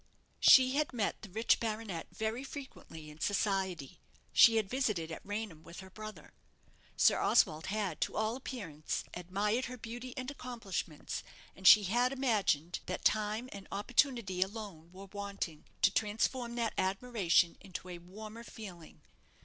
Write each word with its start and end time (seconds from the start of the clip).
She 0.39 0.71
had 0.77 0.93
met 0.93 1.21
the 1.21 1.29
rich 1.29 1.59
baronet 1.59 2.07
very 2.11 2.43
frequently 2.43 3.11
in 3.11 3.19
society. 3.19 3.99
She 4.33 4.55
had 4.55 4.67
visited 4.67 5.11
at 5.11 5.23
Raynham 5.23 5.61
with 5.61 5.81
her 5.81 5.91
brother. 5.91 6.33
Sir 6.97 7.19
Oswald 7.19 7.67
had, 7.67 8.01
to 8.01 8.15
all 8.17 8.35
appearance, 8.35 9.03
admired 9.13 9.65
her 9.65 9.77
beauty 9.77 10.15
and 10.17 10.31
accomplishments; 10.31 11.21
and 11.55 11.67
she 11.67 11.83
had 11.83 12.11
imagined 12.11 12.79
that 12.87 13.05
time 13.05 13.47
and 13.51 13.67
opportunity 13.71 14.41
alone 14.41 14.91
were 14.91 15.05
wanting 15.05 15.65
to 15.83 15.91
transform 15.93 16.55
that 16.55 16.73
admiration 16.79 17.55
into 17.61 17.87
a 17.87 17.99
warmer 17.99 18.43
feeling. 18.43 19.01